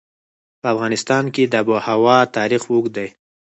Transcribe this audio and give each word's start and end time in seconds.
په 0.61 0.67
افغانستان 0.73 1.25
کې 1.35 1.43
د 1.47 1.53
آب 1.61 1.67
وهوا 1.71 2.17
تاریخ 2.37 2.61
اوږد 2.71 2.91
دی. 2.97 3.07